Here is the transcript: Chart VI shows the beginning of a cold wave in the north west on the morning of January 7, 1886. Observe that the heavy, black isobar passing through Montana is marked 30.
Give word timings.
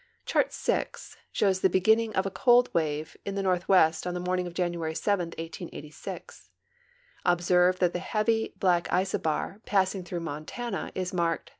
Chart 0.25 0.51
VI 0.51 0.87
shows 1.31 1.61
the 1.61 1.69
beginning 1.69 2.15
of 2.15 2.25
a 2.25 2.31
cold 2.31 2.73
wave 2.73 3.15
in 3.23 3.35
the 3.35 3.43
north 3.43 3.67
west 3.69 4.07
on 4.07 4.15
the 4.15 4.19
morning 4.19 4.47
of 4.47 4.55
January 4.55 4.95
7, 4.95 5.27
1886. 5.37 6.49
Observe 7.23 7.77
that 7.77 7.93
the 7.93 7.99
heavy, 7.99 8.55
black 8.57 8.87
isobar 8.87 9.61
passing 9.67 10.03
through 10.03 10.21
Montana 10.21 10.91
is 10.95 11.13
marked 11.13 11.49
30. 11.49 11.49